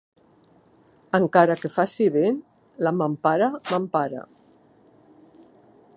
Encara 1.17 1.57
que 1.59 1.71
faci 1.75 2.07
vent, 2.17 2.39
la 2.87 2.95
mampara 3.03 3.51
m'empara. 3.69 4.25